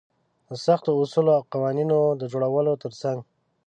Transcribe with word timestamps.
د 0.47 0.49
سختو 0.65 0.89
اصولو 1.01 1.31
او 1.37 1.43
قوانينونو 1.53 2.17
د 2.21 2.23
جوړولو 2.31 2.73
تر 2.83 2.91
څنګ. 3.01 3.19